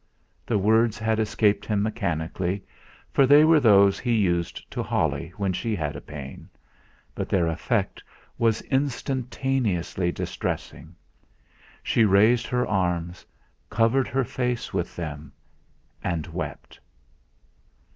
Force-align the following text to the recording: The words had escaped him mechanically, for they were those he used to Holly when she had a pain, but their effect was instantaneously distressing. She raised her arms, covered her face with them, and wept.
The 0.47 0.57
words 0.57 0.97
had 0.97 1.19
escaped 1.19 1.63
him 1.63 1.83
mechanically, 1.83 2.63
for 3.11 3.27
they 3.27 3.43
were 3.45 3.59
those 3.59 3.99
he 3.99 4.15
used 4.15 4.71
to 4.71 4.81
Holly 4.81 5.31
when 5.37 5.53
she 5.53 5.75
had 5.75 5.95
a 5.95 6.01
pain, 6.01 6.49
but 7.13 7.29
their 7.29 7.45
effect 7.45 8.01
was 8.39 8.63
instantaneously 8.63 10.11
distressing. 10.11 10.95
She 11.83 12.03
raised 12.03 12.47
her 12.47 12.65
arms, 12.65 13.27
covered 13.69 14.07
her 14.07 14.23
face 14.23 14.73
with 14.73 14.95
them, 14.95 15.31
and 16.03 16.25
wept. 16.25 16.79